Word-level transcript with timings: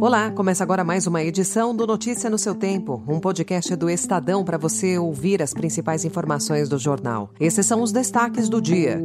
Olá, 0.00 0.30
começa 0.30 0.64
agora 0.64 0.82
mais 0.82 1.06
uma 1.06 1.22
edição 1.22 1.76
do 1.76 1.86
Notícia 1.86 2.30
no 2.30 2.38
seu 2.38 2.54
Tempo, 2.54 3.02
um 3.06 3.20
podcast 3.20 3.76
do 3.76 3.90
Estadão 3.90 4.42
para 4.42 4.56
você 4.56 4.96
ouvir 4.96 5.42
as 5.42 5.52
principais 5.52 6.06
informações 6.06 6.70
do 6.70 6.78
jornal. 6.78 7.28
Esses 7.38 7.66
são 7.66 7.82
os 7.82 7.92
destaques 7.92 8.48
do 8.48 8.62
dia. 8.62 9.02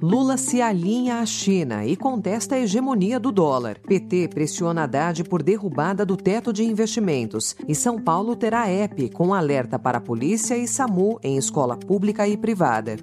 Lula 0.00 0.36
se 0.36 0.62
alinha 0.62 1.16
à 1.16 1.26
China 1.26 1.84
e 1.84 1.96
contesta 1.96 2.54
a 2.54 2.60
hegemonia 2.60 3.18
do 3.18 3.32
dólar. 3.32 3.80
PT 3.80 4.28
pressiona 4.28 4.84
Haddad 4.84 5.24
por 5.24 5.42
derrubada 5.42 6.06
do 6.06 6.16
teto 6.16 6.52
de 6.52 6.62
investimentos. 6.62 7.56
E 7.66 7.74
São 7.74 8.00
Paulo 8.00 8.36
terá 8.36 8.68
app 8.68 9.08
com 9.10 9.34
alerta 9.34 9.76
para 9.76 9.98
a 9.98 10.00
polícia 10.00 10.56
e 10.56 10.68
SAMU 10.68 11.18
em 11.20 11.36
escola 11.36 11.76
pública 11.76 12.28
e 12.28 12.36
privada. 12.36 12.96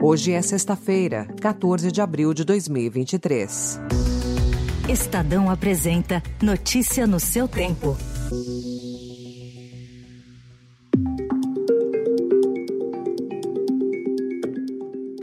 Hoje 0.00 0.32
é 0.32 0.40
sexta-feira, 0.40 1.26
14 1.40 1.90
de 1.90 2.00
abril 2.00 2.32
de 2.32 2.44
2023. 2.44 3.80
Estadão 4.88 5.50
apresenta 5.50 6.22
Notícia 6.40 7.04
no 7.04 7.18
seu 7.18 7.48
tempo. 7.48 7.96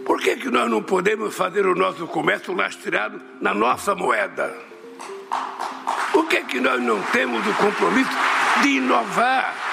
Por 0.05 0.19
que, 0.19 0.35
que 0.35 0.49
nós 0.49 0.69
não 0.69 0.83
podemos 0.83 1.33
fazer 1.33 1.65
o 1.65 1.73
nosso 1.73 2.05
comércio 2.07 2.53
lastreado 2.53 3.21
na 3.39 3.53
nossa 3.53 3.95
moeda? 3.95 4.53
Por 6.11 6.27
que, 6.27 6.43
que 6.43 6.59
nós 6.59 6.81
não 6.81 7.01
temos 7.13 7.47
o 7.47 7.53
compromisso 7.53 8.11
de 8.61 8.69
inovar? 8.71 9.64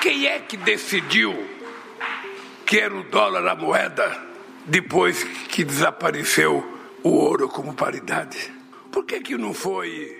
Quem 0.00 0.26
é 0.26 0.38
que 0.38 0.56
decidiu 0.56 1.34
que 2.64 2.78
era 2.78 2.94
o 2.94 3.04
dólar 3.04 3.46
a 3.46 3.54
moeda 3.54 4.28
depois 4.64 5.22
que 5.48 5.62
desapareceu 5.62 6.64
o 7.02 7.10
ouro 7.10 7.48
como 7.48 7.74
paridade? 7.74 8.52
Por 8.90 9.04
que, 9.04 9.20
que 9.20 9.36
não 9.36 9.52
foi 9.52 10.18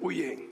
o 0.00 0.10
ien? 0.10 0.47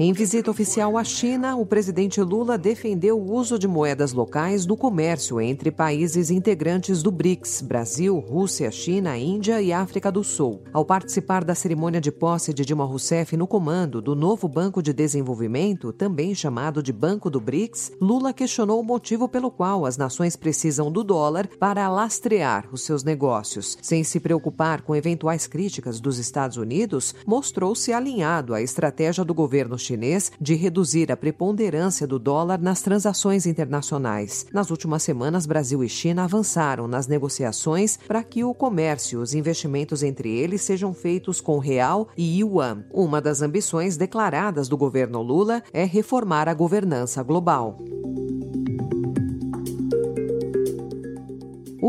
Em 0.00 0.12
visita 0.12 0.48
oficial 0.48 0.96
à 0.96 1.02
China, 1.02 1.56
o 1.56 1.66
presidente 1.66 2.22
Lula 2.22 2.56
defendeu 2.56 3.18
o 3.18 3.34
uso 3.34 3.58
de 3.58 3.66
moedas 3.66 4.12
locais 4.12 4.64
no 4.64 4.76
comércio 4.76 5.40
entre 5.40 5.72
países 5.72 6.30
integrantes 6.30 7.02
do 7.02 7.10
BRICS: 7.10 7.62
Brasil, 7.62 8.16
Rússia, 8.16 8.70
China, 8.70 9.18
Índia 9.18 9.60
e 9.60 9.72
África 9.72 10.12
do 10.12 10.22
Sul. 10.22 10.62
Ao 10.72 10.84
participar 10.84 11.42
da 11.42 11.52
cerimônia 11.52 12.00
de 12.00 12.12
posse 12.12 12.54
de 12.54 12.64
Dilma 12.64 12.84
Rousseff 12.84 13.36
no 13.36 13.48
comando 13.48 14.00
do 14.00 14.14
novo 14.14 14.46
Banco 14.46 14.80
de 14.80 14.92
Desenvolvimento, 14.92 15.92
também 15.92 16.32
chamado 16.32 16.80
de 16.80 16.92
Banco 16.92 17.28
do 17.28 17.40
BRICS, 17.40 17.90
Lula 18.00 18.32
questionou 18.32 18.78
o 18.80 18.84
motivo 18.84 19.28
pelo 19.28 19.50
qual 19.50 19.84
as 19.84 19.96
nações 19.96 20.36
precisam 20.36 20.92
do 20.92 21.02
dólar 21.02 21.48
para 21.58 21.88
lastrear 21.88 22.68
os 22.70 22.82
seus 22.82 23.02
negócios. 23.02 23.76
Sem 23.82 24.04
se 24.04 24.20
preocupar 24.20 24.82
com 24.82 24.94
eventuais 24.94 25.48
críticas 25.48 25.98
dos 25.98 26.20
Estados 26.20 26.56
Unidos, 26.56 27.16
mostrou-se 27.26 27.92
alinhado 27.92 28.54
à 28.54 28.62
estratégia 28.62 29.24
do 29.24 29.34
governo 29.34 29.76
chinês 29.88 30.30
de 30.40 30.54
reduzir 30.54 31.10
a 31.10 31.16
preponderância 31.16 32.06
do 32.06 32.18
dólar 32.18 32.60
nas 32.60 32.82
transações 32.82 33.46
internacionais. 33.46 34.46
Nas 34.52 34.70
últimas 34.70 35.02
semanas, 35.02 35.46
Brasil 35.46 35.82
e 35.82 35.88
China 35.88 36.24
avançaram 36.24 36.86
nas 36.86 37.06
negociações 37.06 37.98
para 38.06 38.22
que 38.22 38.44
o 38.44 38.54
comércio 38.54 39.18
e 39.18 39.22
os 39.22 39.34
investimentos 39.34 40.02
entre 40.02 40.30
eles 40.30 40.62
sejam 40.62 40.92
feitos 40.92 41.40
com 41.40 41.58
real 41.58 42.08
e 42.16 42.40
yuan. 42.40 42.84
Uma 42.92 43.20
das 43.20 43.42
ambições 43.42 43.96
declaradas 43.96 44.68
do 44.68 44.76
governo 44.76 45.22
Lula 45.22 45.62
é 45.72 45.84
reformar 45.84 46.48
a 46.48 46.54
governança 46.54 47.22
global. 47.22 47.78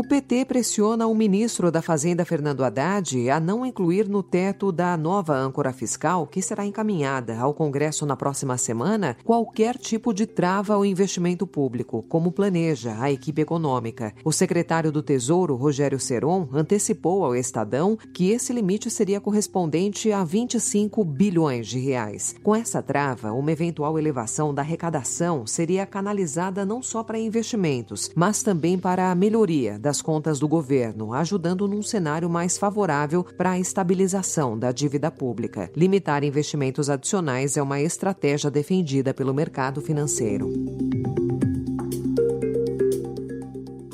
O 0.00 0.02
PT 0.02 0.46
pressiona 0.46 1.06
o 1.06 1.14
ministro 1.14 1.70
da 1.70 1.82
Fazenda, 1.82 2.24
Fernando 2.24 2.64
Haddad, 2.64 3.28
a 3.28 3.38
não 3.38 3.66
incluir 3.66 4.08
no 4.08 4.22
teto 4.22 4.72
da 4.72 4.96
nova 4.96 5.36
âncora 5.36 5.74
fiscal, 5.74 6.26
que 6.26 6.40
será 6.40 6.64
encaminhada 6.64 7.38
ao 7.38 7.52
Congresso 7.52 8.06
na 8.06 8.16
próxima 8.16 8.56
semana, 8.56 9.14
qualquer 9.22 9.76
tipo 9.76 10.14
de 10.14 10.24
trava 10.24 10.72
ao 10.72 10.86
investimento 10.86 11.46
público, 11.46 12.02
como 12.08 12.32
planeja 12.32 12.96
a 12.98 13.12
equipe 13.12 13.42
econômica. 13.42 14.14
O 14.24 14.32
secretário 14.32 14.90
do 14.90 15.02
Tesouro, 15.02 15.54
Rogério 15.54 16.00
Seron, 16.00 16.48
antecipou 16.50 17.22
ao 17.22 17.36
Estadão 17.36 17.98
que 18.14 18.30
esse 18.30 18.54
limite 18.54 18.90
seria 18.90 19.20
correspondente 19.20 20.10
a 20.12 20.24
25 20.24 21.04
bilhões 21.04 21.66
de 21.66 21.78
reais. 21.78 22.34
Com 22.42 22.56
essa 22.56 22.80
trava, 22.80 23.32
uma 23.32 23.52
eventual 23.52 23.98
elevação 23.98 24.54
da 24.54 24.62
arrecadação 24.62 25.46
seria 25.46 25.84
canalizada 25.84 26.64
não 26.64 26.82
só 26.82 27.04
para 27.04 27.18
investimentos, 27.18 28.10
mas 28.14 28.42
também 28.42 28.78
para 28.78 29.10
a 29.10 29.14
melhoria 29.14 29.78
das 29.90 30.00
contas 30.00 30.38
do 30.38 30.46
governo, 30.46 31.12
ajudando 31.12 31.66
num 31.66 31.82
cenário 31.82 32.30
mais 32.30 32.56
favorável 32.56 33.24
para 33.24 33.50
a 33.50 33.58
estabilização 33.58 34.56
da 34.56 34.70
dívida 34.70 35.10
pública. 35.10 35.68
Limitar 35.76 36.22
investimentos 36.22 36.88
adicionais 36.88 37.56
é 37.56 37.62
uma 37.62 37.80
estratégia 37.80 38.52
defendida 38.52 39.12
pelo 39.12 39.34
mercado 39.34 39.80
financeiro. 39.80 40.48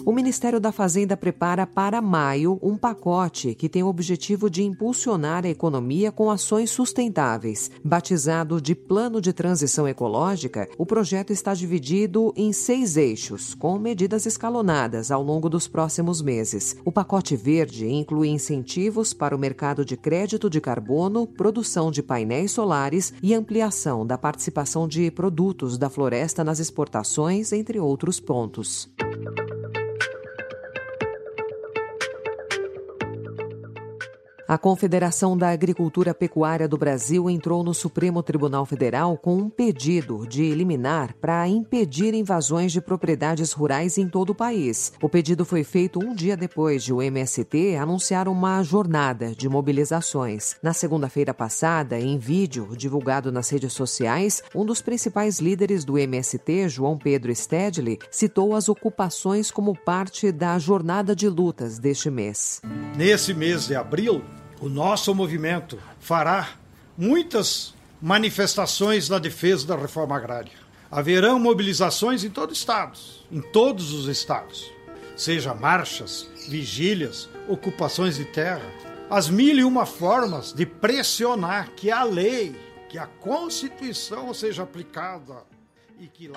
O 0.06 0.12
Ministério 0.12 0.60
da 0.60 0.70
Fazenda 0.70 1.16
prepara 1.16 1.66
para 1.66 2.00
maio 2.00 2.60
um 2.62 2.76
pacote 2.76 3.56
que 3.56 3.68
tem 3.68 3.82
o 3.82 3.88
objetivo 3.88 4.48
de 4.48 4.62
impulsionar 4.62 5.44
a 5.44 5.48
economia 5.48 6.12
com 6.12 6.30
ações 6.30 6.70
sustentáveis. 6.70 7.72
Batizado 7.82 8.60
de 8.60 8.72
Plano 8.72 9.20
de 9.20 9.32
Transição 9.32 9.88
Ecológica, 9.88 10.68
o 10.78 10.86
projeto 10.86 11.32
está 11.32 11.54
dividido 11.54 12.32
em 12.36 12.52
seis 12.52 12.96
eixos, 12.96 13.52
com 13.52 13.80
medidas 13.80 14.26
escalonadas 14.26 15.10
ao 15.10 15.24
longo 15.24 15.48
dos 15.48 15.66
próximos 15.66 16.22
meses. 16.22 16.76
O 16.84 16.92
pacote 16.92 17.34
verde 17.34 17.88
inclui 17.88 18.28
incentivos 18.28 19.12
para 19.12 19.34
o 19.34 19.38
mercado 19.40 19.84
de 19.84 19.96
crédito 19.96 20.48
de 20.48 20.60
carbono, 20.60 21.26
produção 21.26 21.90
de 21.90 22.00
painéis 22.00 22.52
solares 22.52 23.12
e 23.20 23.34
ampliação 23.34 24.06
da 24.06 24.16
participação 24.16 24.86
de 24.86 25.10
produtos 25.10 25.76
da 25.76 25.90
floresta 25.90 26.44
nas 26.44 26.60
exportações, 26.60 27.52
entre 27.52 27.80
outros 27.80 28.20
pontos. 28.20 28.88
A 34.48 34.56
Confederação 34.56 35.36
da 35.36 35.50
Agricultura 35.50 36.14
Pecuária 36.14 36.68
do 36.68 36.78
Brasil 36.78 37.28
entrou 37.28 37.64
no 37.64 37.74
Supremo 37.74 38.22
Tribunal 38.22 38.64
Federal 38.64 39.18
com 39.18 39.36
um 39.36 39.50
pedido 39.50 40.24
de 40.24 40.44
eliminar 40.44 41.14
para 41.14 41.48
impedir 41.48 42.14
invasões 42.14 42.70
de 42.70 42.80
propriedades 42.80 43.50
rurais 43.50 43.98
em 43.98 44.08
todo 44.08 44.30
o 44.30 44.34
país. 44.36 44.92
O 45.02 45.08
pedido 45.08 45.44
foi 45.44 45.64
feito 45.64 45.98
um 45.98 46.14
dia 46.14 46.36
depois 46.36 46.84
de 46.84 46.92
o 46.92 47.02
MST 47.02 47.74
anunciar 47.74 48.28
uma 48.28 48.62
jornada 48.62 49.34
de 49.34 49.48
mobilizações. 49.48 50.54
Na 50.62 50.72
segunda-feira 50.72 51.34
passada, 51.34 51.98
em 51.98 52.16
vídeo 52.16 52.68
divulgado 52.76 53.32
nas 53.32 53.50
redes 53.50 53.72
sociais, 53.72 54.44
um 54.54 54.64
dos 54.64 54.80
principais 54.80 55.40
líderes 55.40 55.84
do 55.84 55.98
MST, 55.98 56.68
João 56.68 56.96
Pedro 56.96 57.34
Stedley, 57.34 57.98
citou 58.12 58.54
as 58.54 58.68
ocupações 58.68 59.50
como 59.50 59.76
parte 59.76 60.30
da 60.30 60.56
jornada 60.56 61.16
de 61.16 61.28
lutas 61.28 61.80
deste 61.80 62.10
mês. 62.10 62.62
Nesse 62.96 63.34
mês 63.34 63.66
de 63.66 63.74
abril, 63.74 64.22
o 64.60 64.68
nosso 64.68 65.14
movimento 65.14 65.78
fará 66.00 66.50
muitas 66.96 67.74
manifestações 68.00 69.08
na 69.08 69.18
defesa 69.18 69.66
da 69.66 69.76
reforma 69.76 70.16
agrária. 70.16 70.52
Haverão 70.90 71.38
mobilizações 71.38 72.24
em 72.24 72.30
todo 72.30 72.50
o 72.50 72.52
estado, 72.52 72.98
em 73.30 73.40
todos 73.40 73.92
os 73.92 74.06
estados, 74.06 74.72
seja 75.16 75.52
marchas, 75.54 76.28
vigílias, 76.48 77.28
ocupações 77.48 78.16
de 78.16 78.24
terra, 78.24 78.64
as 79.10 79.28
mil 79.28 79.56
e 79.56 79.64
uma 79.64 79.86
formas 79.86 80.52
de 80.52 80.64
pressionar 80.64 81.70
que 81.76 81.90
a 81.90 82.02
lei, 82.02 82.54
que 82.88 82.98
a 82.98 83.06
Constituição 83.06 84.32
seja 84.32 84.62
aplicada 84.62 85.44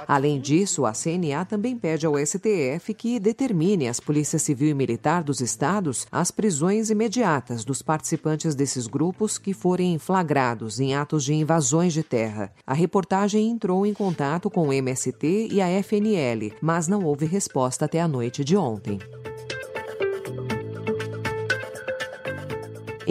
Além 0.08 0.40
disso, 0.40 0.86
a 0.86 0.94
CNA 0.94 1.46
também 1.46 1.78
pede 1.78 2.06
ao 2.06 2.18
STF 2.18 2.94
que 2.94 3.20
determine 3.20 3.88
às 3.88 4.00
polícias 4.00 4.42
civil 4.42 4.70
e 4.70 4.74
militar 4.74 5.24
dos 5.24 5.42
estados 5.42 6.08
as 6.12 6.32
prisões 6.32 6.90
imediatas 6.90 7.64
dos 7.64 7.82
participantes 7.82 8.56
desses 8.56 8.88
grupos 8.88 9.38
que 9.38 9.54
forem 9.54 9.98
flagrados 10.00 10.80
em 10.80 10.96
atos 10.96 11.24
de 11.24 11.34
invasões 11.34 11.94
de 11.94 12.04
terra. 12.04 12.52
A 12.66 12.74
reportagem 12.74 13.50
entrou 13.50 13.86
em 13.86 13.94
contato 13.94 14.50
com 14.50 14.68
o 14.68 14.74
MST 14.74 15.50
e 15.52 15.62
a 15.62 15.68
FNL, 15.84 16.54
mas 16.62 16.88
não 16.88 17.04
houve 17.04 17.26
resposta 17.26 17.86
até 17.86 18.00
a 18.02 18.08
noite 18.08 18.44
de 18.44 18.56
ontem. 18.56 19.00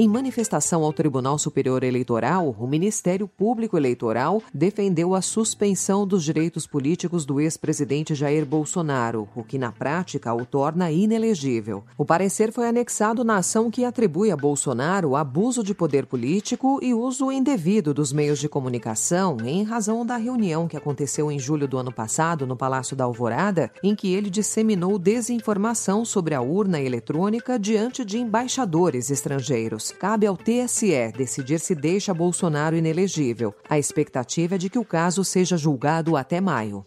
Em 0.00 0.06
manifestação 0.06 0.84
ao 0.84 0.92
Tribunal 0.92 1.40
Superior 1.40 1.82
Eleitoral, 1.82 2.54
o 2.56 2.68
Ministério 2.68 3.26
Público 3.26 3.76
Eleitoral 3.76 4.40
defendeu 4.54 5.12
a 5.12 5.20
suspensão 5.20 6.06
dos 6.06 6.22
direitos 6.22 6.68
políticos 6.68 7.26
do 7.26 7.40
ex-presidente 7.40 8.14
Jair 8.14 8.46
Bolsonaro, 8.46 9.28
o 9.34 9.42
que 9.42 9.58
na 9.58 9.72
prática 9.72 10.32
o 10.32 10.46
torna 10.46 10.92
inelegível. 10.92 11.82
O 11.98 12.04
parecer 12.04 12.52
foi 12.52 12.68
anexado 12.68 13.24
na 13.24 13.38
ação 13.38 13.72
que 13.72 13.84
atribui 13.84 14.30
a 14.30 14.36
Bolsonaro 14.36 15.16
abuso 15.16 15.64
de 15.64 15.74
poder 15.74 16.06
político 16.06 16.78
e 16.80 16.94
uso 16.94 17.32
indevido 17.32 17.92
dos 17.92 18.12
meios 18.12 18.38
de 18.38 18.48
comunicação 18.48 19.38
em 19.44 19.64
razão 19.64 20.06
da 20.06 20.16
reunião 20.16 20.68
que 20.68 20.76
aconteceu 20.76 21.28
em 21.28 21.40
julho 21.40 21.66
do 21.66 21.76
ano 21.76 21.90
passado 21.90 22.46
no 22.46 22.56
Palácio 22.56 22.94
da 22.94 23.02
Alvorada, 23.02 23.68
em 23.82 23.96
que 23.96 24.14
ele 24.14 24.30
disseminou 24.30 24.96
desinformação 24.96 26.04
sobre 26.04 26.36
a 26.36 26.40
urna 26.40 26.80
eletrônica 26.80 27.58
diante 27.58 28.04
de 28.04 28.16
embaixadores 28.16 29.10
estrangeiros. 29.10 29.87
Cabe 29.92 30.26
ao 30.26 30.36
TSE 30.36 31.12
decidir 31.16 31.60
se 31.60 31.74
deixa 31.74 32.14
Bolsonaro 32.14 32.76
inelegível. 32.76 33.54
A 33.68 33.78
expectativa 33.78 34.54
é 34.54 34.58
de 34.58 34.68
que 34.68 34.78
o 34.78 34.84
caso 34.84 35.24
seja 35.24 35.56
julgado 35.56 36.16
até 36.16 36.40
maio. 36.40 36.84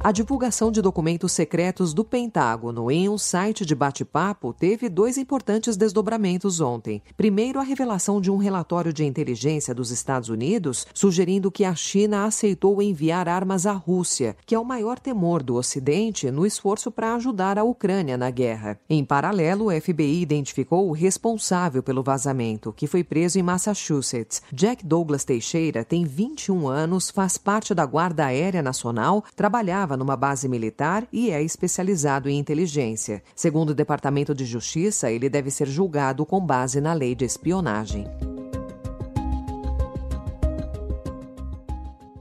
A 0.00 0.12
divulgação 0.12 0.70
de 0.70 0.80
documentos 0.80 1.32
secretos 1.32 1.92
do 1.92 2.04
Pentágono 2.04 2.88
em 2.88 3.08
um 3.08 3.18
site 3.18 3.66
de 3.66 3.74
bate-papo 3.74 4.52
teve 4.52 4.88
dois 4.88 5.18
importantes 5.18 5.76
desdobramentos 5.76 6.60
ontem. 6.60 7.02
Primeiro, 7.16 7.58
a 7.58 7.64
revelação 7.64 8.20
de 8.20 8.30
um 8.30 8.36
relatório 8.36 8.92
de 8.92 9.04
inteligência 9.04 9.74
dos 9.74 9.90
Estados 9.90 10.28
Unidos 10.28 10.86
sugerindo 10.94 11.50
que 11.50 11.64
a 11.64 11.74
China 11.74 12.26
aceitou 12.26 12.80
enviar 12.80 13.28
armas 13.28 13.66
à 13.66 13.72
Rússia, 13.72 14.36
que 14.46 14.54
é 14.54 14.58
o 14.58 14.64
maior 14.64 15.00
temor 15.00 15.42
do 15.42 15.56
Ocidente 15.56 16.30
no 16.30 16.46
esforço 16.46 16.92
para 16.92 17.16
ajudar 17.16 17.58
a 17.58 17.64
Ucrânia 17.64 18.16
na 18.16 18.30
guerra. 18.30 18.78
Em 18.88 19.04
paralelo, 19.04 19.66
o 19.66 19.80
FBI 19.80 20.22
identificou 20.22 20.88
o 20.88 20.92
responsável 20.92 21.82
pelo 21.82 22.04
vazamento, 22.04 22.72
que 22.72 22.86
foi 22.86 23.02
preso 23.02 23.40
em 23.40 23.42
Massachusetts. 23.42 24.42
Jack 24.52 24.86
Douglas 24.86 25.24
Teixeira 25.24 25.84
tem 25.84 26.04
21 26.04 26.68
anos, 26.68 27.10
faz 27.10 27.36
parte 27.36 27.74
da 27.74 27.84
Guarda 27.84 28.26
Aérea 28.26 28.62
Nacional, 28.62 29.24
trabalhava 29.34 29.88
numa 29.98 30.16
base 30.16 30.48
militar 30.48 31.06
e 31.12 31.30
é 31.30 31.42
especializado 31.42 32.28
em 32.28 32.38
inteligência. 32.38 33.22
Segundo 33.34 33.70
o 33.70 33.74
Departamento 33.74 34.34
de 34.34 34.44
Justiça, 34.44 35.10
ele 35.10 35.28
deve 35.28 35.50
ser 35.50 35.66
julgado 35.66 36.24
com 36.24 36.40
base 36.40 36.80
na 36.80 36.92
lei 36.92 37.14
de 37.14 37.24
espionagem. 37.24 38.06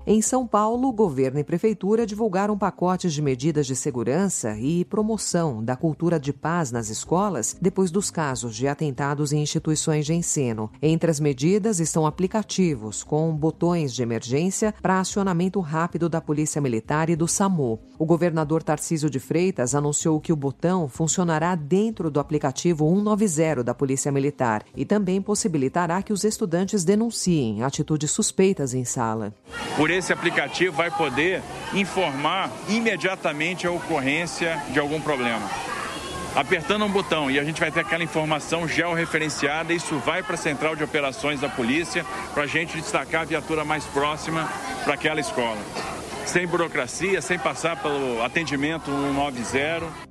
Em 0.09 0.21
São 0.21 0.47
Paulo, 0.47 0.89
governo 0.93 1.37
e 1.37 1.43
prefeitura 1.43 2.05
divulgaram 2.05 2.57
pacotes 2.57 3.11
de 3.11 3.21
medidas 3.21 3.67
de 3.67 3.75
segurança 3.75 4.57
e 4.57 4.85
promoção 4.85 5.61
da 5.61 5.75
cultura 5.75 6.17
de 6.17 6.31
paz 6.31 6.71
nas 6.71 6.87
escolas 6.87 7.57
depois 7.61 7.91
dos 7.91 8.09
casos 8.09 8.55
de 8.55 8.69
atentados 8.69 9.33
em 9.33 9.41
instituições 9.41 10.05
de 10.05 10.13
ensino. 10.13 10.71
Entre 10.81 11.11
as 11.11 11.19
medidas 11.19 11.81
estão 11.81 12.05
aplicativos 12.05 13.03
com 13.03 13.35
botões 13.35 13.93
de 13.93 14.01
emergência 14.01 14.73
para 14.81 15.01
acionamento 15.01 15.59
rápido 15.59 16.07
da 16.07 16.21
Polícia 16.21 16.61
Militar 16.61 17.09
e 17.09 17.15
do 17.17 17.27
SAMU. 17.27 17.77
O 17.99 18.05
governador 18.05 18.63
Tarcísio 18.63 19.09
de 19.09 19.19
Freitas 19.19 19.75
anunciou 19.75 20.21
que 20.21 20.31
o 20.31 20.37
botão 20.37 20.87
funcionará 20.87 21.53
dentro 21.53 22.09
do 22.09 22.21
aplicativo 22.21 22.87
190 22.87 23.61
da 23.61 23.73
Polícia 23.73 24.09
Militar 24.09 24.63
e 24.73 24.85
também 24.85 25.21
possibilitará 25.21 26.01
que 26.01 26.13
os 26.13 26.23
estudantes 26.23 26.85
denunciem 26.85 27.61
atitudes 27.61 28.09
suspeitas 28.09 28.73
em 28.73 28.85
sala. 28.85 29.33
Por 29.75 29.96
esse 29.97 30.13
aplicativo 30.13 30.75
vai 30.75 30.91
poder 30.91 31.41
informar 31.73 32.49
imediatamente 32.69 33.67
a 33.67 33.71
ocorrência 33.71 34.61
de 34.69 34.79
algum 34.79 35.01
problema. 35.01 35.47
Apertando 36.35 36.85
um 36.85 36.89
botão 36.89 37.31
e 37.31 37.39
a 37.39 37.43
gente 37.43 37.59
vai 37.59 37.71
ter 37.71 37.79
aquela 37.79 38.03
informação 38.03 38.67
georreferenciada, 38.67 39.73
isso 39.73 39.97
vai 39.97 40.21
para 40.21 40.35
a 40.35 40.37
central 40.37 40.75
de 40.75 40.83
operações 40.83 41.41
da 41.41 41.49
polícia 41.49 42.05
para 42.33 42.43
a 42.43 42.47
gente 42.47 42.77
destacar 42.77 43.21
a 43.21 43.25
viatura 43.25 43.65
mais 43.65 43.85
próxima 43.85 44.47
para 44.83 44.93
aquela 44.93 45.19
escola. 45.19 45.57
Sem 46.25 46.45
burocracia, 46.45 47.21
sem 47.21 47.39
passar 47.39 47.81
pelo 47.81 48.23
atendimento 48.23 48.91
190. 48.91 50.06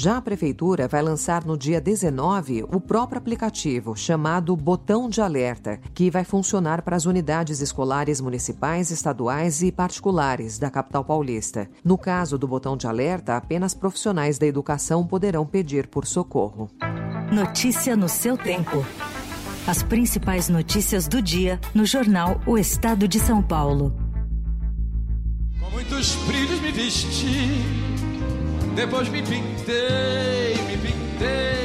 Já 0.00 0.18
a 0.18 0.22
Prefeitura 0.22 0.86
vai 0.86 1.02
lançar 1.02 1.44
no 1.44 1.58
dia 1.58 1.80
19 1.80 2.64
o 2.70 2.80
próprio 2.80 3.18
aplicativo, 3.18 3.96
chamado 3.96 4.54
Botão 4.54 5.08
de 5.08 5.20
Alerta, 5.20 5.80
que 5.92 6.08
vai 6.08 6.22
funcionar 6.22 6.82
para 6.82 6.94
as 6.94 7.04
unidades 7.04 7.60
escolares 7.60 8.20
municipais, 8.20 8.92
estaduais 8.92 9.60
e 9.60 9.72
particulares 9.72 10.56
da 10.56 10.70
capital 10.70 11.04
paulista. 11.04 11.68
No 11.84 11.98
caso 11.98 12.38
do 12.38 12.46
Botão 12.46 12.76
de 12.76 12.86
Alerta, 12.86 13.36
apenas 13.36 13.74
profissionais 13.74 14.38
da 14.38 14.46
educação 14.46 15.04
poderão 15.04 15.44
pedir 15.44 15.88
por 15.88 16.06
socorro. 16.06 16.70
Notícia 17.32 17.96
no 17.96 18.08
seu 18.08 18.38
tempo. 18.38 18.86
As 19.66 19.82
principais 19.82 20.48
notícias 20.48 21.08
do 21.08 21.20
dia 21.20 21.60
no 21.74 21.84
jornal 21.84 22.40
O 22.46 22.56
Estado 22.56 23.08
de 23.08 23.18
São 23.18 23.42
Paulo. 23.42 23.92
Com 25.58 25.68
muitos 25.70 26.14
brilhos 26.24 26.60
me 26.60 26.70
vesti 26.70 27.88
depois 28.78 29.08
me 29.08 29.20
pintei, 29.22 30.54
me 30.68 30.76
pintei, 30.76 31.57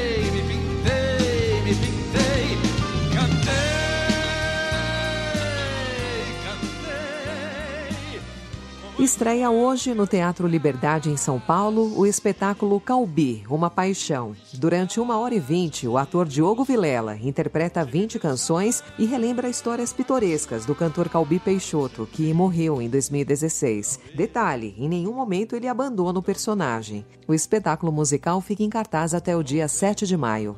Estreia 9.04 9.52
hoje 9.52 9.94
no 9.94 10.08
Teatro 10.08 10.48
Liberdade 10.48 11.10
em 11.10 11.18
São 11.18 11.38
Paulo 11.38 11.94
o 12.00 12.06
espetáculo 12.06 12.80
Calbi, 12.80 13.44
Uma 13.50 13.70
Paixão. 13.70 14.34
Durante 14.54 14.98
uma 14.98 15.20
hora 15.20 15.36
e 15.36 15.42
vinte, 15.42 15.86
o 15.86 15.98
ator 15.98 16.26
Diogo 16.26 16.64
Vilela 16.64 17.18
interpreta 17.18 17.84
20 17.84 18.18
canções 18.18 18.82
e 18.98 19.06
relembra 19.06 19.50
histórias 19.50 19.92
pitorescas 19.92 20.66
do 20.66 20.74
cantor 20.74 21.10
Calbi 21.10 21.38
Peixoto, 21.38 22.08
que 22.10 22.34
morreu 22.34 22.82
em 22.82 22.90
2016. 22.90 24.00
Detalhe, 24.16 24.74
em 24.78 24.88
nenhum 24.88 25.12
momento 25.12 25.54
ele 25.54 25.68
abandona 25.68 26.20
o 26.20 26.24
personagem. 26.24 27.06
O 27.28 27.34
espetáculo 27.34 27.92
musical 27.92 28.40
fica 28.40 28.64
em 28.64 28.70
cartaz 28.70 29.14
até 29.14 29.36
o 29.36 29.44
dia 29.44 29.68
7 29.68 30.08
de 30.08 30.16
maio. 30.16 30.58